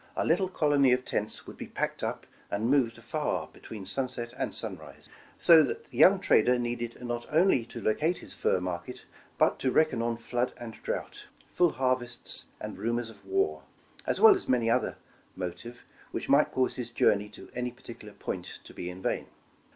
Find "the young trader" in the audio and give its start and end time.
5.85-6.57